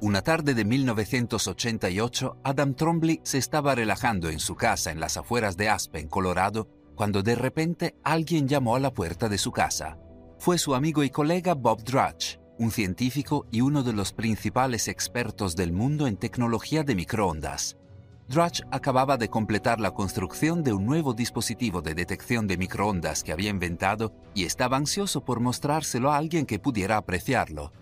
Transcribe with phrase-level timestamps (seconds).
[0.00, 5.56] Una tarde de 1988, Adam Trombley se estaba relajando en su casa en las afueras
[5.56, 9.98] de Aspen, Colorado, cuando de repente alguien llamó a la puerta de su casa.
[10.38, 15.56] Fue su amigo y colega Bob Drudge, un científico y uno de los principales expertos
[15.56, 17.76] del mundo en tecnología de microondas.
[18.28, 23.32] Drudge acababa de completar la construcción de un nuevo dispositivo de detección de microondas que
[23.32, 27.72] había inventado y estaba ansioso por mostrárselo a alguien que pudiera apreciarlo.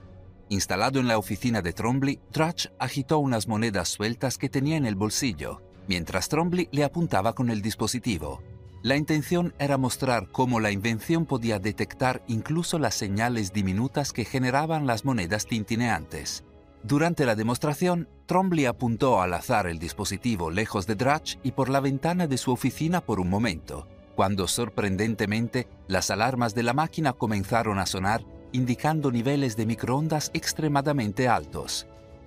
[0.48, 4.94] Instalado en la oficina de Trombley, Drudge agitó unas monedas sueltas que tenía en el
[4.94, 8.42] bolsillo, mientras Trombley le apuntaba con el dispositivo.
[8.82, 14.86] La intención era mostrar cómo la invención podía detectar incluso las señales diminutas que generaban
[14.86, 16.44] las monedas tintineantes.
[16.84, 21.80] Durante la demostración, Trombley apuntó al azar el dispositivo lejos de Drudge y por la
[21.80, 27.80] ventana de su oficina por un momento, cuando sorprendentemente las alarmas de la máquina comenzaron
[27.80, 31.86] a sonar indicando niveles de microondas extremadamente altos.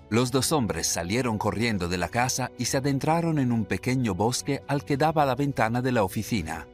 [0.10, 4.64] Los dos hombres salieron corriendo de la casa y se adentraron en un pequeño bosque
[4.68, 6.66] al que daba la ventana de la oficina.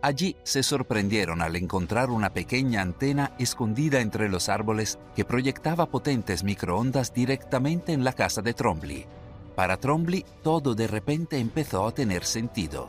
[0.00, 6.44] Allí se sorprendieron al encontrar una pequeña antena escondida entre los árboles que proyectaba potentes
[6.44, 9.06] microondas directamente en la casa de Trombley.
[9.54, 12.88] Para Trombley todo de repente empezó a tener sentido.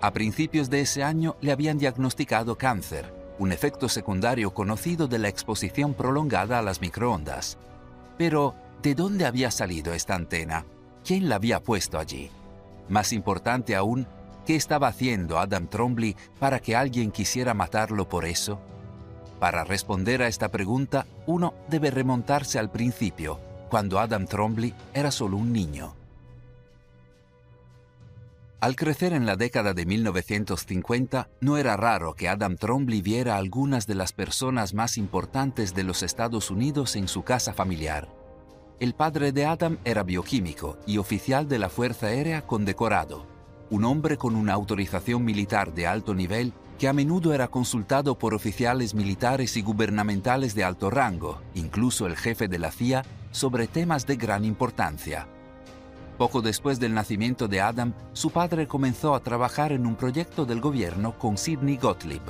[0.00, 5.28] A principios de ese año le habían diagnosticado cáncer, un efecto secundario conocido de la
[5.28, 7.56] exposición prolongada a las microondas.
[8.18, 10.66] Pero, ¿de dónde había salido esta antena?
[11.06, 12.30] ¿Quién la había puesto allí?
[12.90, 14.06] Más importante aún,
[14.44, 18.60] ¿qué estaba haciendo Adam Trombley para que alguien quisiera matarlo por eso?
[19.38, 25.38] Para responder a esta pregunta, uno debe remontarse al principio, cuando Adam Trombley era solo
[25.38, 25.99] un niño.
[28.60, 33.38] Al crecer en la década de 1950, no era raro que Adam Trombley viera a
[33.38, 38.08] algunas de las personas más importantes de los Estados Unidos en su casa familiar.
[38.78, 43.26] El padre de Adam era bioquímico y oficial de la Fuerza Aérea condecorado,
[43.70, 48.34] un hombre con una autorización militar de alto nivel que a menudo era consultado por
[48.34, 54.06] oficiales militares y gubernamentales de alto rango, incluso el jefe de la CIA, sobre temas
[54.06, 55.28] de gran importancia.
[56.20, 60.60] Poco después del nacimiento de Adam, su padre comenzó a trabajar en un proyecto del
[60.60, 62.20] gobierno con Sidney Gottlieb,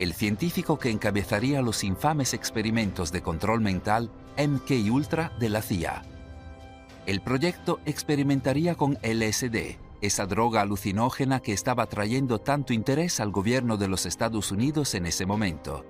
[0.00, 6.02] el científico que encabezaría los infames experimentos de control mental MK Ultra de la CIA.
[7.06, 13.76] El proyecto experimentaría con LSD, esa droga alucinógena que estaba trayendo tanto interés al gobierno
[13.76, 15.84] de los Estados Unidos en ese momento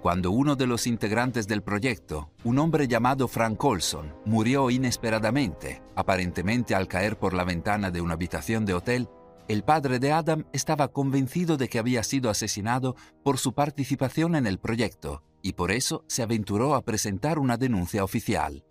[0.00, 6.74] cuando uno de los integrantes del proyecto, un hombre llamado Frank Olson, murió inesperadamente, aparentemente
[6.74, 9.08] al caer por la ventana de una habitación de hotel,
[9.48, 14.46] el padre de Adam estaba convencido de que había sido asesinado por su participación en
[14.46, 18.64] el proyecto y por eso se aventuró a presentar una denuncia oficial.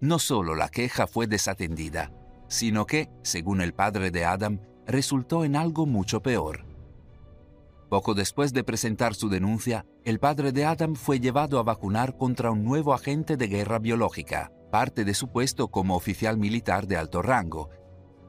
[0.00, 2.12] No solo la queja fue desatendida,
[2.48, 6.67] sino que, según el padre de Adam, resultó en algo mucho peor.
[7.88, 12.50] Poco después de presentar su denuncia, el padre de Adam fue llevado a vacunar contra
[12.50, 17.22] un nuevo agente de guerra biológica, parte de su puesto como oficial militar de alto
[17.22, 17.70] rango,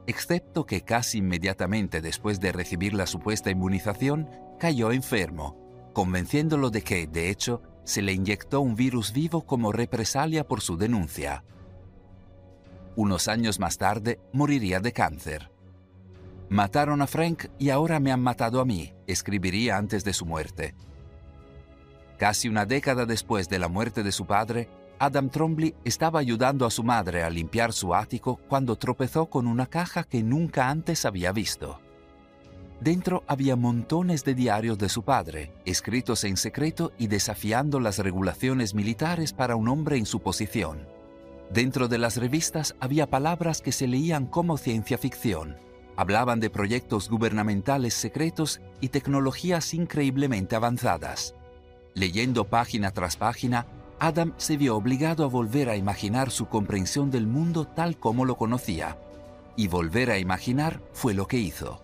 [0.06, 4.28] excepto que casi inmediatamente después de recibir la supuesta inmunización,
[4.58, 5.56] cayó enfermo,
[5.92, 10.76] convenciéndolo de que, de hecho, se le inyectó un virus vivo como represalia por su
[10.76, 11.44] denuncia.
[12.96, 15.49] Unos años más tarde, moriría de cáncer.
[16.50, 20.74] Mataron a Frank y ahora me han matado a mí, escribiría antes de su muerte.
[22.18, 24.68] Casi una década después de la muerte de su padre,
[24.98, 29.66] Adam Trombley estaba ayudando a su madre a limpiar su ático cuando tropezó con una
[29.66, 31.80] caja que nunca antes había visto.
[32.80, 38.74] Dentro había montones de diarios de su padre, escritos en secreto y desafiando las regulaciones
[38.74, 40.88] militares para un hombre en su posición.
[41.52, 45.56] Dentro de las revistas había palabras que se leían como ciencia ficción,
[46.00, 51.34] Hablaban de proyectos gubernamentales secretos y tecnologías increíblemente avanzadas.
[51.92, 53.66] Leyendo página tras página,
[53.98, 58.38] Adam se vio obligado a volver a imaginar su comprensión del mundo tal como lo
[58.38, 58.96] conocía.
[59.56, 61.82] Y volver a imaginar fue lo que hizo.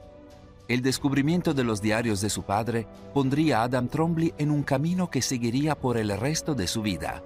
[0.66, 5.10] El descubrimiento de los diarios de su padre pondría a Adam Trombley en un camino
[5.10, 7.22] que seguiría por el resto de su vida.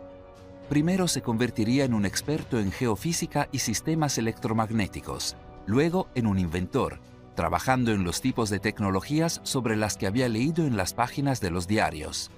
[0.69, 5.37] Primero se convertiría en un experto en geofísica y sistemas electromagnéticos
[5.71, 6.99] luego en un inventor,
[7.37, 11.51] trabajando en los tipos de tecnologías sobre las que había leído en las páginas de
[11.51, 12.31] los diarios.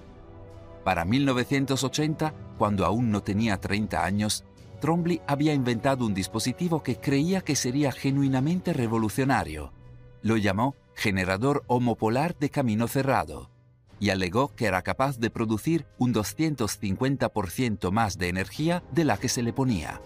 [0.83, 4.45] Para 1980, cuando aún no tenía 30 años,
[4.79, 9.73] Trombley había inventado un dispositivo que creía que sería genuinamente revolucionario.
[10.21, 13.49] Lo llamó generador homopolar de camino cerrado
[13.99, 19.29] y alegó que era capaz de producir un 250% más de energía de la que
[19.29, 20.01] se le ponía.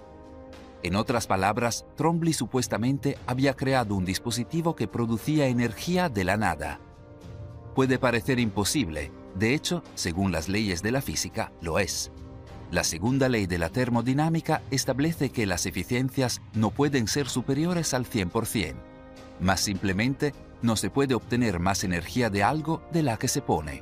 [0.83, 6.79] En otras palabras, Trombley supuestamente había creado un dispositivo que producía energía de la nada.
[7.75, 12.11] Puede parecer imposible, de hecho, según las leyes de la física, lo es.
[12.71, 18.05] La segunda ley de la termodinámica establece que las eficiencias no pueden ser superiores al
[18.05, 18.75] 100%,
[19.39, 23.81] más simplemente no se puede obtener más energía de algo de la que se pone.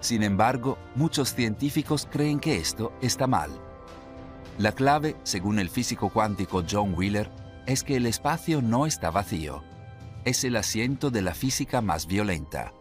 [0.00, 3.50] Sin embargo, muchos científicos creen que esto está mal.
[4.58, 7.30] La clave, según el físico cuántico John Wheeler,
[7.66, 9.62] es que el espacio no está vacío.
[10.24, 12.72] Es el asiento de la física más violenta.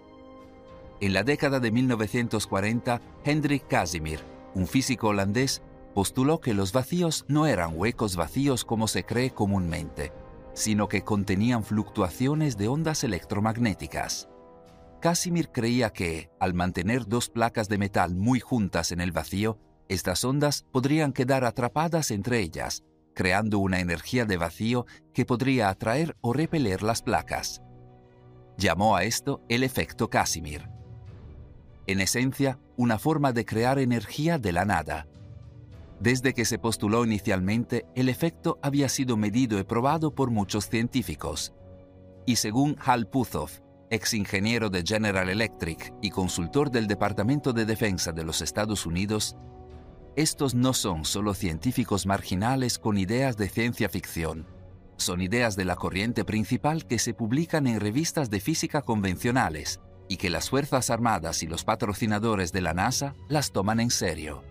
[1.01, 4.21] En la década de 1940, Hendrik Casimir,
[4.53, 5.61] un físico holandés,
[5.93, 10.13] postuló que los vacíos no eran huecos vacíos como se cree comúnmente,
[10.53, 14.29] sino que contenían fluctuaciones de ondas electromagnéticas.
[15.01, 20.23] Casimir creía que, al mantener dos placas de metal muy juntas en el vacío, estas
[20.23, 22.83] ondas podrían quedar atrapadas entre ellas,
[23.13, 27.61] creando una energía de vacío que podría atraer o repeler las placas.
[28.57, 30.69] Llamó a esto el efecto Casimir.
[31.87, 35.07] En esencia, una forma de crear energía de la nada.
[35.99, 41.53] Desde que se postuló inicialmente, el efecto había sido medido y probado por muchos científicos.
[42.25, 43.59] Y según Hal Puthoff,
[43.89, 49.37] ex ingeniero de General Electric y consultor del Departamento de Defensa de los Estados Unidos,
[50.15, 54.47] estos no son solo científicos marginales con ideas de ciencia ficción,
[54.97, 60.17] son ideas de la corriente principal que se publican en revistas de física convencionales y
[60.17, 64.43] que las Fuerzas Armadas y los patrocinadores de la NASA las toman en serio.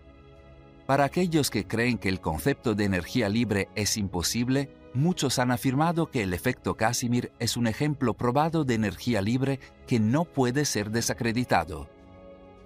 [0.87, 6.11] Para aquellos que creen que el concepto de energía libre es imposible, muchos han afirmado
[6.11, 10.91] que el efecto Casimir es un ejemplo probado de energía libre que no puede ser
[10.91, 11.89] desacreditado.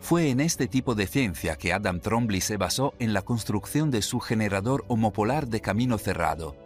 [0.00, 4.03] Fue en este tipo de ciencia que Adam Trombley se basó en la construcción de
[4.03, 6.56] su generador homopolar de camino cerrado,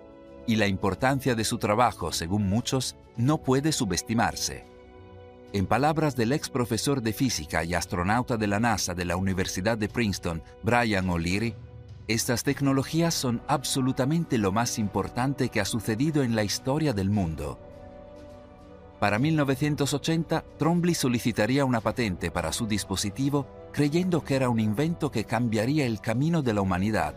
[0.47, 4.65] y la importancia de su trabajo, según muchos, no puede subestimarse.
[5.53, 9.77] En palabras del ex profesor de física y astronauta de la NASA de la Universidad
[9.77, 11.55] de Princeton, Brian O'Leary,
[12.09, 17.59] estas tecnologías son absolutamente lo más importante que ha sucedido en la historia del mundo
[19.03, 25.25] para 1980, Trombley solicitaría una patente para su dispositivo creyendo que era un invento que
[25.25, 27.13] cambiaría el camino de la humanidad.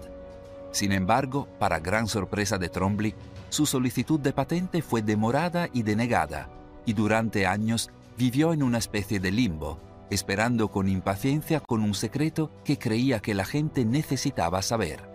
[0.71, 3.13] Sin embargo, para gran sorpresa de Trombley,
[3.49, 6.49] su solicitud de patente fue demorada y denegada,
[6.87, 9.77] y durante años vivió en una especie de limbo,
[10.09, 15.07] esperando con impaciencia con un secreto que creía que la gente necesitaba saber.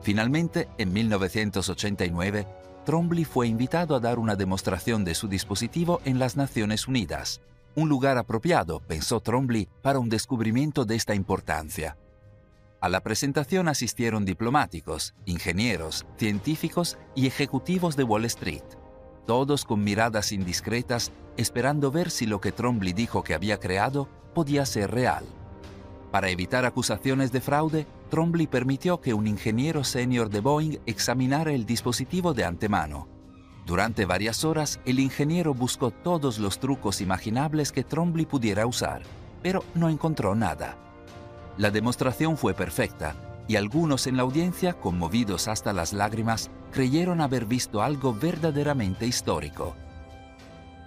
[0.00, 2.46] Finalmente, en 1989,
[2.86, 7.40] Trombley fue invitado a dar una demostración de su dispositivo en las Naciones Unidas,
[7.74, 11.98] un lugar apropiado, pensó Trombley, para un descubrimiento de esta importancia.
[12.80, 18.62] A la presentación asistieron diplomáticos, ingenieros, científicos y ejecutivos de Wall Street,
[19.26, 24.64] todos con miradas indiscretas, esperando ver si lo que Trombley dijo que había creado podía
[24.64, 25.24] ser real.
[26.12, 31.66] Para evitar acusaciones de fraude, Trombley permitió que un ingeniero senior de Boeing examinara el
[31.66, 33.08] dispositivo de antemano.
[33.66, 39.02] Durante varias horas, el ingeniero buscó todos los trucos imaginables que Trombley pudiera usar,
[39.42, 40.76] pero no encontró nada.
[41.58, 43.16] La demostración fue perfecta,
[43.48, 49.74] y algunos en la audiencia, conmovidos hasta las lágrimas, creyeron haber visto algo verdaderamente histórico.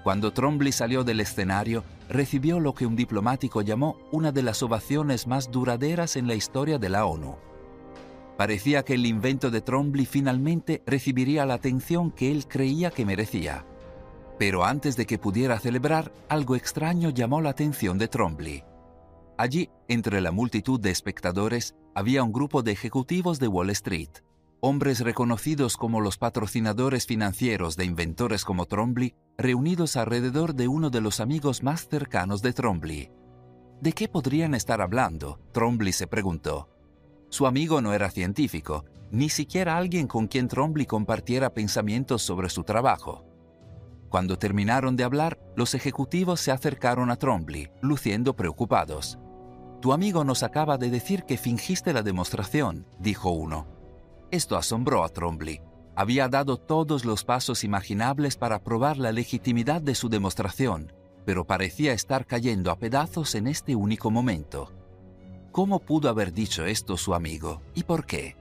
[0.10, 5.28] Cuando Trombley salió del escenario, recibió lo que un diplomático llamó una de las ovaciones
[5.28, 7.38] más duraderas en la historia de la ONU.
[8.36, 13.68] Parecía que el invento de Trombley finalmente recibiría la atención que él creía que merecía.
[14.40, 18.64] Pero antes de que pudiera celebrar, algo extraño llamó la atención de Trombley.
[19.38, 24.10] Allí, entre la multitud de espectadores, había un grupo de ejecutivos de Wall Street,
[24.62, 31.02] hombres reconocidos como los patrocinadores financieros de inventores como Trombley, reunidos alrededor de uno de
[31.02, 33.12] los amigos más cercanos de Trombley.
[33.82, 35.40] ¿De qué podrían estar hablando?
[35.54, 36.70] Trombley se preguntó.
[37.30, 42.64] Su amigo no era científico, ni siquiera alguien con quien Trombley compartiera pensamientos sobre su
[42.64, 43.26] trabajo.
[44.10, 49.20] Cuando terminaron de hablar, los ejecutivos se acercaron a Trombley, luciendo preocupados.
[49.82, 53.79] Tu amigo nos acaba de decir que fingiste la demostración, dijo uno.
[54.32, 55.62] Esto asombró a Trombley
[56.00, 60.94] había dado todos los pasos imaginables para probar la legitimidad de su demostración,
[61.26, 64.72] pero parecía estar cayendo a pedazos en este único momento.
[65.52, 68.38] ¿Cómo pudo haber dicho esto su amigo y por qué?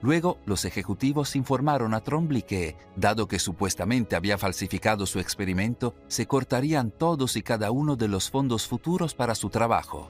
[0.00, 6.26] Luego, los ejecutivos informaron a Trombley que, dado que supuestamente había falsificado su experimento, se
[6.26, 10.08] cortarían todos y cada uno de los fondos futuros para su trabajo.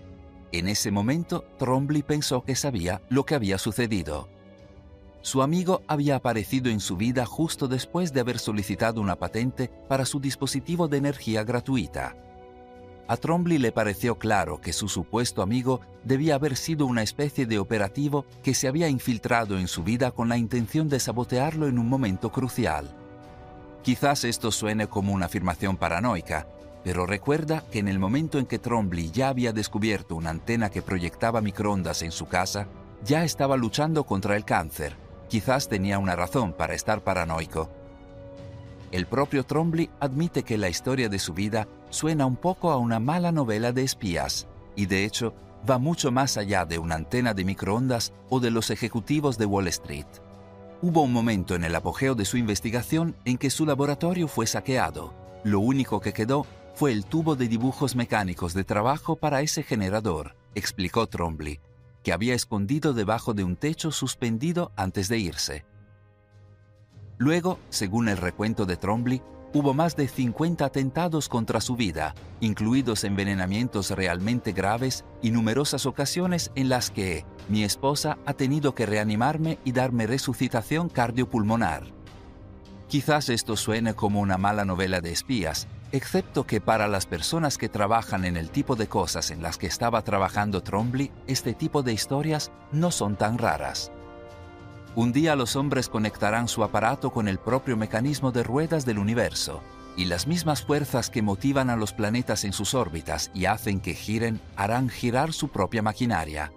[0.52, 4.28] En ese momento, Trombley pensó que sabía lo que había sucedido.
[5.22, 10.04] Su amigo había aparecido en su vida justo después de haber solicitado una patente para
[10.04, 12.16] su dispositivo de energía gratuita.
[13.08, 17.58] A Trombley le pareció claro que su supuesto amigo debía haber sido una especie de
[17.58, 21.88] operativo que se había infiltrado en su vida con la intención de sabotearlo en un
[21.88, 22.94] momento crucial.
[23.82, 26.46] Quizás esto suene como una afirmación paranoica,
[26.84, 30.82] pero recuerda que en el momento en que Trombley ya había descubierto una antena que
[30.82, 32.68] proyectaba microondas en su casa,
[33.04, 37.68] ya estaba luchando contra el cáncer Quizás tenía una razón para estar paranoico.
[38.90, 42.98] El propio Trombley admite que la historia de su vida suena un poco a una
[42.98, 45.34] mala novela de espías, y de hecho
[45.68, 49.68] va mucho más allá de una antena de microondas o de los ejecutivos de Wall
[49.68, 50.06] Street.
[50.80, 55.12] Hubo un momento en el apogeo de su investigación en que su laboratorio fue saqueado.
[55.44, 60.36] Lo único que quedó fue el tubo de dibujos mecánicos de trabajo para ese generador,
[60.54, 61.60] explicó Trombley,
[62.02, 65.64] que había escondido debajo de un techo suspendido antes de irse.
[67.18, 73.04] Luego, según el recuento de Trombley, hubo más de 50 atentados contra su vida, incluidos
[73.04, 79.58] envenenamientos realmente graves y numerosas ocasiones en las que mi esposa ha tenido que reanimarme
[79.64, 81.84] y darme resucitación cardiopulmonar.
[82.88, 87.68] Quizás esto suene como una mala novela de espías, excepto que para las personas que
[87.68, 91.92] trabajan en el tipo de cosas en las que estaba trabajando Trombley, este tipo de
[91.92, 93.90] historias no son tan raras.
[94.94, 99.62] Un día los hombres conectarán su aparato con el propio mecanismo de ruedas del universo,
[99.96, 103.94] y las mismas fuerzas que motivan a los planetas en sus órbitas y hacen que
[103.94, 106.52] giren harán girar su propia maquinaria.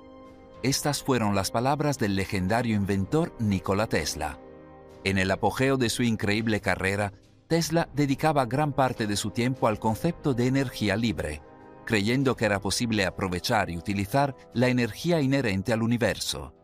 [0.64, 4.38] Estas fueron las palabras del legendario inventor Nikola Tesla.
[5.04, 7.14] En el apogeo de su increíble carrera,
[7.52, 11.42] Tesla dedicaba gran parte de su tiempo al concepto de energía libre,
[11.86, 16.56] creyendo que era posible aprovechar y utilizar la energía inherente al universo.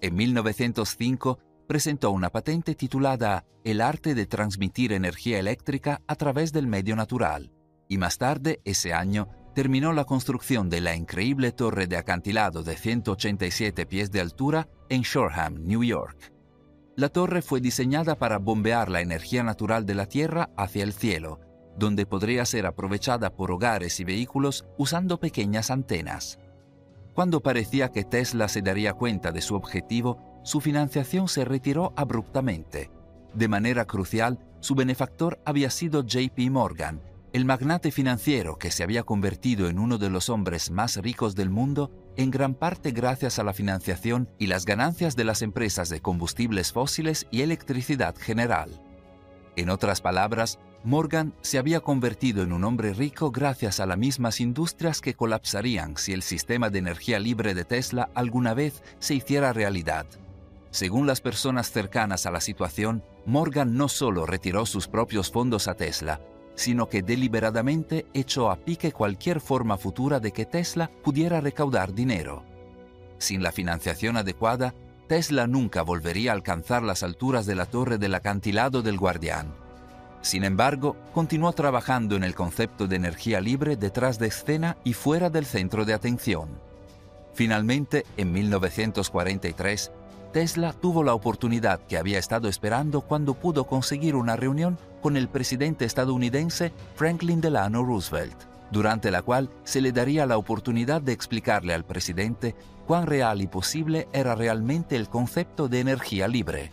[0.00, 6.66] En 1905 presentó una patente titulada El arte de transmitir energía eléctrica a través del
[6.66, 7.52] medio natural,
[7.86, 12.78] y más tarde, ese año, terminó la construcción de la increíble torre de acantilado de
[12.78, 16.37] 187 pies de altura en Shoreham, New York.
[16.98, 21.38] La torre fue diseñada para bombear la energía natural de la Tierra hacia el cielo,
[21.76, 26.40] donde podría ser aprovechada por hogares y vehículos usando pequeñas antenas.
[27.14, 32.90] Cuando parecía que Tesla se daría cuenta de su objetivo, su financiación se retiró abruptamente.
[33.32, 37.00] De manera crucial, su benefactor había sido JP Morgan,
[37.32, 41.50] el magnate financiero que se había convertido en uno de los hombres más ricos del
[41.50, 46.00] mundo en gran parte gracias a la financiación y las ganancias de las empresas de
[46.00, 48.82] combustibles fósiles y electricidad general.
[49.54, 54.40] En otras palabras, Morgan se había convertido en un hombre rico gracias a las mismas
[54.40, 59.52] industrias que colapsarían si el sistema de energía libre de Tesla alguna vez se hiciera
[59.52, 60.06] realidad.
[60.72, 65.74] Según las personas cercanas a la situación, Morgan no solo retiró sus propios fondos a
[65.74, 66.20] Tesla,
[66.58, 72.42] sino que deliberadamente echó a pique cualquier forma futura de que Tesla pudiera recaudar dinero.
[73.18, 74.74] Sin la financiación adecuada,
[75.06, 79.54] Tesla nunca volvería a alcanzar las alturas de la torre del acantilado del Guardián.
[80.20, 85.30] Sin embargo, continuó trabajando en el concepto de energía libre detrás de escena y fuera
[85.30, 86.48] del centro de atención.
[87.34, 89.92] Finalmente, en 1943,
[90.32, 95.28] Tesla tuvo la oportunidad que había estado esperando cuando pudo conseguir una reunión con el
[95.28, 98.36] presidente estadounidense Franklin Delano Roosevelt,
[98.70, 102.54] durante la cual se le daría la oportunidad de explicarle al presidente
[102.86, 106.72] cuán real y posible era realmente el concepto de energía libre.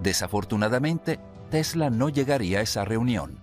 [0.00, 1.18] Desafortunadamente,
[1.50, 3.38] Tesla no llegaría a esa reunión.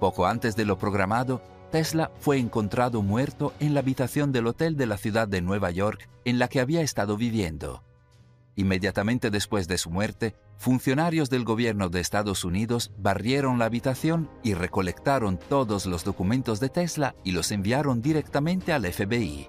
[0.00, 4.86] Poco antes de lo programado, Tesla fue encontrado muerto en la habitación del hotel de
[4.86, 7.82] la ciudad de Nueva York en la que había estado viviendo.
[8.54, 14.52] Inmediatamente después de su muerte, funcionarios del gobierno de Estados Unidos barrieron la habitación y
[14.54, 19.48] recolectaron todos los documentos de Tesla y los enviaron directamente al FBI.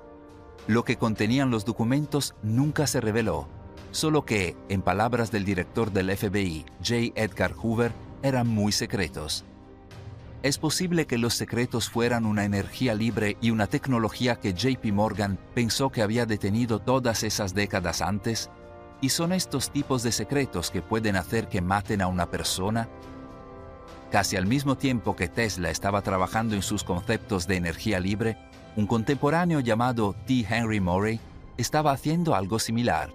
[0.67, 3.50] Lo que contenían los documentos nunca se reveló,
[3.91, 7.22] solo que, en palabras del director del FBI, J.
[7.22, 7.91] Edgar Hoover,
[8.22, 9.43] eran muy secretos.
[10.43, 15.38] Es posible que los secretos fueran una energía libre y una tecnología que JP Morgan
[15.53, 18.50] pensó que había detenido todas esas décadas antes
[19.03, 22.88] y son estos tipos de secretos que pueden hacer que maten a una persona.
[24.10, 28.38] Casi al mismo tiempo que Tesla estaba trabajando en sus conceptos de energía libre,
[28.77, 30.45] un contemporáneo llamado T.
[30.50, 31.19] Henry Murray
[31.57, 33.12] estaba haciendo algo similar.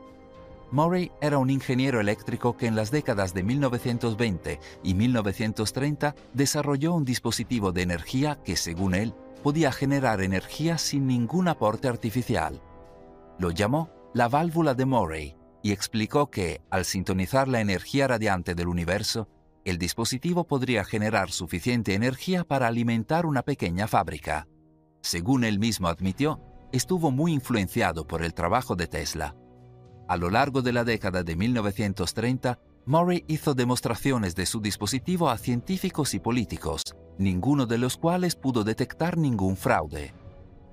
[0.72, 7.06] Murray era un ingeniero eléctrico que en las décadas de 1920 y 1930 desarrolló un
[7.06, 12.60] dispositivo de energía que, según él, podía generar energía sin ningún aporte artificial.
[13.38, 15.37] Lo llamó la válvula de Murray
[15.68, 19.28] y explicó que, al sintonizar la energía radiante del universo,
[19.66, 24.48] el dispositivo podría generar suficiente energía para alimentar una pequeña fábrica.
[25.02, 26.40] Según él mismo admitió,
[26.72, 29.36] estuvo muy influenciado por el trabajo de Tesla.
[30.08, 35.36] A lo largo de la década de 1930, Murray hizo demostraciones de su dispositivo a
[35.36, 36.82] científicos y políticos,
[37.18, 40.14] ninguno de los cuales pudo detectar ningún fraude.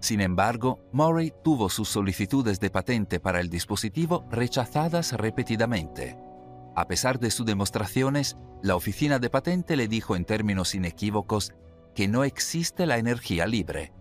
[0.06, 6.16] Sin embargo, Murray tuvo sus solicitudes de patente para el dispositivo rechazadas repetidamente.
[6.76, 11.54] A pesar de sus demostraciones, la oficina de patente le dijo en términos inequívocos
[11.96, 13.94] que no existe la energía libre.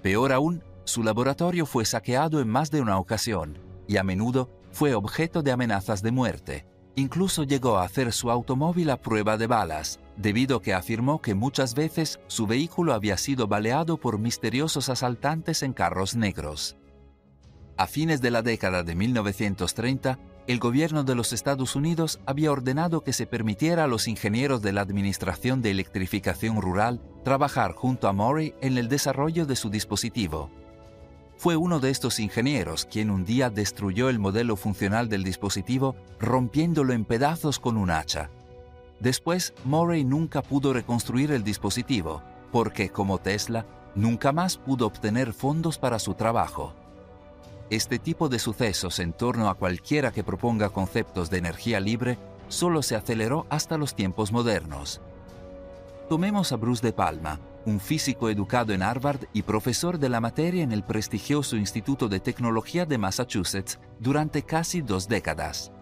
[0.00, 4.94] Peor aún, su laboratorio fue saqueado en más de una ocasión y a menudo fue
[4.94, 6.64] objeto de amenazas de muerte.
[6.94, 11.34] Incluso llegó a hacer su automóvil a prueba de balas, debido a que afirmó que
[11.34, 16.76] muchas veces su vehículo había sido baleado por misteriosos asaltantes en carros negros.
[17.76, 23.02] A fines de la década de 1930, el gobierno de los Estados Unidos había ordenado
[23.02, 28.12] que se permitiera a los ingenieros de la Administración de Electrificación Rural trabajar junto a
[28.12, 30.50] Murray en el desarrollo de su dispositivo.
[31.36, 36.92] Fue uno de estos ingenieros quien un día destruyó el modelo funcional del dispositivo rompiéndolo
[36.92, 38.30] en pedazos con un hacha.
[39.02, 43.66] Después, Murray nunca pudo reconstruir el dispositivo, porque, como Tesla,
[43.96, 46.72] nunca más pudo obtener fondos para su trabajo.
[47.68, 52.16] Este tipo de sucesos en torno a cualquiera que proponga conceptos de energía libre
[52.46, 55.00] solo se aceleró hasta los tiempos modernos.
[56.08, 60.62] Tomemos a Bruce de Palma, un físico educado en Harvard y profesor de la materia
[60.62, 65.72] en el prestigioso Instituto de Tecnología de Massachusetts durante casi dos décadas.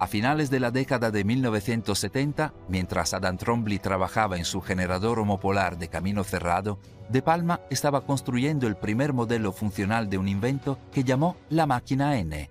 [0.00, 5.76] A finales de la década de 1970, mientras Adam Trombley trabajaba en su generador homopolar
[5.76, 6.78] de camino cerrado,
[7.10, 12.16] De Palma estaba construyendo el primer modelo funcional de un invento que llamó la máquina
[12.16, 12.50] N.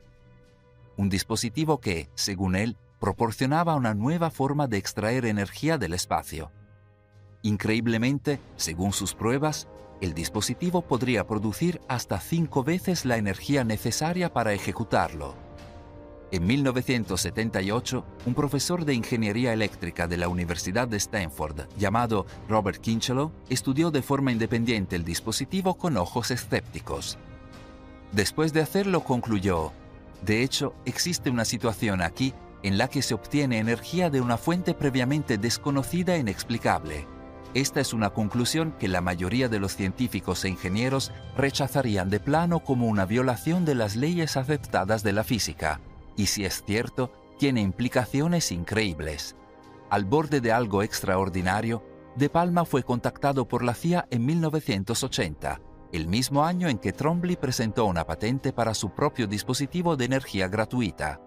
[0.95, 6.51] Un dispositivo que, según él, proporcionaba una nueva forma de extraer energía del espacio.
[7.41, 9.67] Increíblemente, según sus pruebas,
[10.01, 15.48] el dispositivo podría producir hasta cinco veces la energía necesaria para ejecutarlo.
[16.31, 23.31] En 1978, un profesor de ingeniería eléctrica de la Universidad de Stanford, llamado Robert Kinchelow,
[23.49, 27.17] estudió de forma independiente el dispositivo con ojos escépticos.
[28.11, 29.71] Después de hacerlo, concluyó,
[30.21, 34.75] de hecho, existe una situación aquí en la que se obtiene energía de una fuente
[34.75, 37.07] previamente desconocida e inexplicable
[37.55, 42.59] esta es una conclusión que la mayoría de los científicos e ingenieros rechazarían de plano
[42.59, 45.81] como una violación de las leyes aceptadas de la física,
[46.19, 49.37] y si es cierto, tiene implicaciones increíbles.
[49.89, 51.81] Al borde de algo extraordinario,
[52.17, 55.61] De Palma fue contactado por la CIA en 1980,
[55.93, 60.49] el mismo año en que Trombley presentó una patente para su propio dispositivo de energía
[60.49, 61.21] gratuita.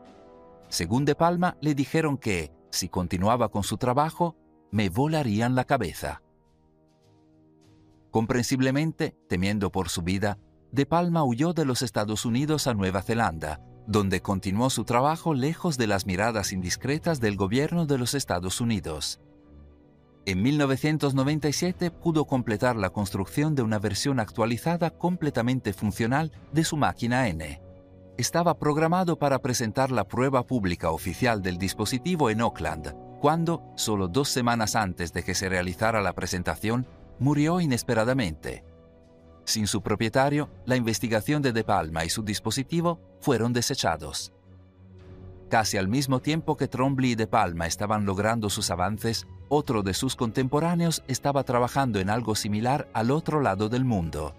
[0.68, 4.37] Según De Palma, le dijeron que, si continuaba con su trabajo,
[4.70, 6.20] me volarían la cabeza.
[8.11, 10.38] Comprensiblemente, temiendo por su vida,
[10.70, 15.76] De Palma huyó de los Estados Unidos a Nueva Zelanda, donde continuó su trabajo lejos
[15.78, 19.20] de las miradas indiscretas del gobierno de los Estados Unidos.
[20.24, 27.26] En 1997 pudo completar la construcción de una versión actualizada completamente funcional de su máquina
[27.28, 27.60] N.
[28.18, 34.28] Estaba programado para presentar la prueba pública oficial del dispositivo en Oakland, cuando, solo dos
[34.28, 36.86] semanas antes de que se realizara la presentación,
[37.18, 38.64] murió inesperadamente.
[39.44, 44.33] Sin su propietario, la investigación de De Palma y su dispositivo fueron desechados.
[45.48, 49.92] Casi al mismo tiempo que Trombley y De Palma estaban logrando sus avances, otro de
[49.92, 54.35] sus contemporáneos estaba trabajando en algo similar al otro lado del mundo.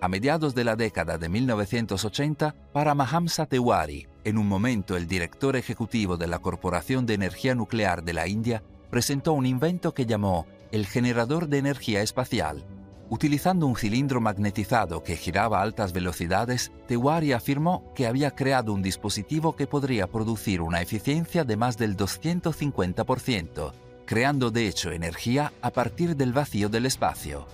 [0.00, 6.16] A mediados de la década de 1980, Paramahamsa Tewari, en un momento el director ejecutivo
[6.16, 10.86] de la Corporación de Energía Nuclear de la India, presentó un invento que llamó el
[10.86, 12.64] generador de energía espacial.
[13.08, 18.82] Utilizando un cilindro magnetizado que giraba a altas velocidades, Tewari afirmó que había creado un
[18.82, 23.72] dispositivo que podría producir una eficiencia de más del 250%,
[24.06, 27.46] creando de hecho energía a partir del vacío del espacio.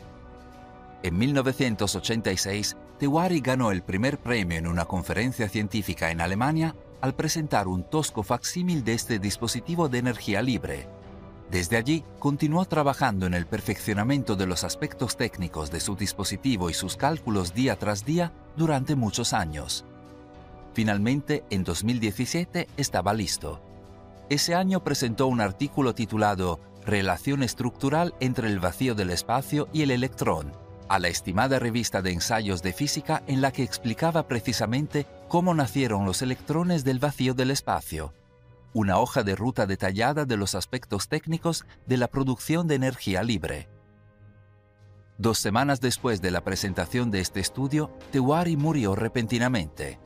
[1.02, 7.68] En 1986, Tewari ganó el primer premio en una conferencia científica en Alemania al presentar
[7.68, 11.01] un tosco facsímil de este dispositivo de energía libre.
[11.52, 16.72] Desde allí, continuó trabajando en el perfeccionamiento de los aspectos técnicos de su dispositivo y
[16.72, 19.84] sus cálculos día tras día durante muchos años.
[20.72, 23.60] Finalmente, en 2017 estaba listo.
[24.30, 29.90] Ese año presentó un artículo titulado Relación estructural entre el vacío del espacio y el
[29.90, 30.52] electrón,
[30.88, 36.06] a la estimada revista de ensayos de física en la que explicaba precisamente cómo nacieron
[36.06, 38.14] los electrones del vacío del espacio,
[38.74, 43.68] una hoja de ruta detallada de los aspectos técnicos de la producción de energía libre.
[45.18, 50.00] Dos semanas después de la presentación de este estudio, Tewari murió repentinamente.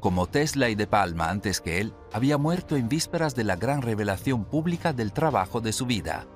[0.00, 3.82] Como Tesla y De Palma antes que él, había muerto en vísperas de la gran
[3.82, 6.26] revelación pública del trabajo de su vida.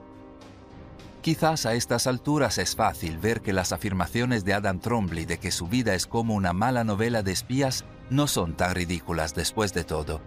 [1.23, 5.51] Quizás a estas alturas es fácil ver que las afirmaciones de Adam Trombley de que
[5.51, 9.85] su vida es como una mala novela de espías no son tan ridículas después de
[9.85, 10.21] todo.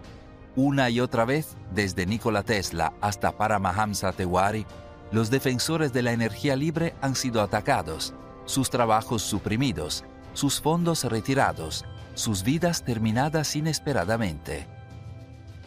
[0.55, 4.67] Una y otra vez, desde Nikola Tesla hasta Paramahamsa Tewari,
[5.11, 8.13] los defensores de la energía libre han sido atacados,
[8.45, 14.67] sus trabajos suprimidos, sus fondos retirados, sus vidas terminadas inesperadamente.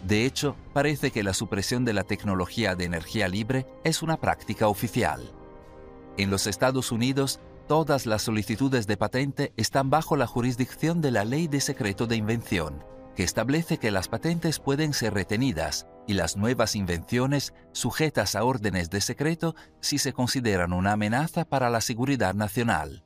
[0.07, 4.69] De hecho, parece que la supresión de la tecnología de energía libre es una práctica
[4.69, 5.33] oficial.
[6.17, 11.25] En los Estados Unidos, todas las solicitudes de patente están bajo la jurisdicción de la
[11.25, 12.85] Ley de Secreto de Invención,
[13.17, 18.91] que establece que las patentes pueden ser retenidas y las nuevas invenciones sujetas a órdenes
[18.91, 23.05] de secreto si se consideran una amenaza para la seguridad nacional.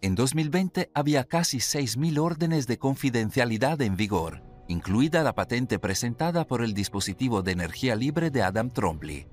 [0.00, 6.62] En 2020 había casi 6.000 órdenes de confidencialidad en vigor, incluida la patente presentada por
[6.62, 9.26] el dispositivo de energía libre de Adam Trombley.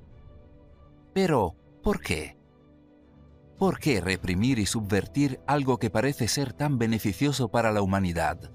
[1.13, 2.37] Pero, ¿por qué?
[3.57, 8.51] ¿Por qué reprimir y subvertir algo que parece ser tan beneficioso para la humanidad?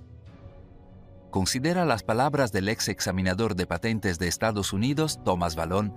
[1.31, 5.95] Considera las palabras del ex examinador de patentes de Estados Unidos, Thomas Ballon,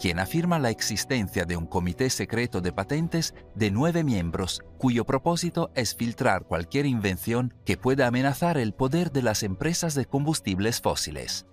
[0.00, 5.70] quien afirma la existencia de un comité secreto de patentes de nueve miembros, cuyo propósito
[5.76, 11.46] es filtrar cualquier invención que pueda amenazar el poder de las empresas de combustibles fósiles.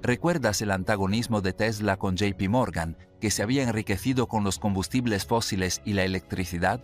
[0.00, 5.26] ¿Recuerdas el antagonismo de Tesla con JP Morgan, que se había enriquecido con los combustibles
[5.26, 6.80] fósiles y la electricidad?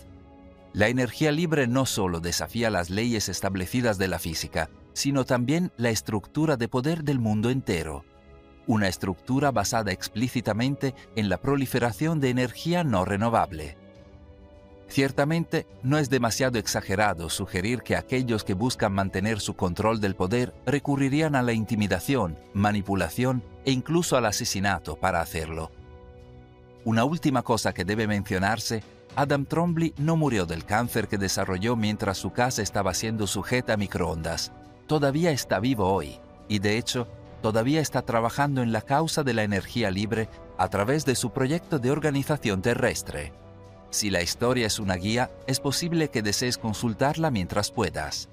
[0.73, 5.91] La energía libre no solo desafía las leyes establecidas de la física, sino también la
[5.91, 8.05] estructura de poder del mundo entero
[8.69, 13.79] una estructura basada explícitamente en la proliferación de energía no renovable.
[14.89, 20.53] Ciertamente, no es demasiado exagerado sugerir que aquellos que buscan mantener su control del poder
[20.67, 25.71] recurrirían a la intimidación, manipulación e incluso al asesinato para hacerlo.
[26.85, 28.83] Una última cosa que debe mencionarse,
[29.17, 33.77] Adam Trombley no murió del cáncer que desarrolló mientras su casa estaba siendo sujeta a
[33.79, 34.53] microondas.
[34.89, 37.07] Todavía está vivo hoy, y de hecho
[37.43, 41.79] todavía está trabajando en la causa de la energía libre a través de su proyecto
[41.79, 43.35] de organización terrestre.
[43.91, 48.31] Si la historia es una guía, es posible que desees consultarla mientras puedas.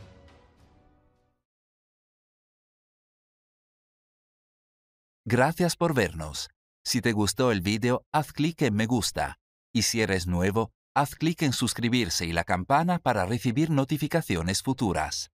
[5.25, 6.49] Gracias por vernos.
[6.85, 9.39] Si te gustó el vídeo, haz clic en me gusta.
[9.73, 15.34] Y si eres nuevo, haz clic en suscribirse y la campana para recibir notificaciones futuras.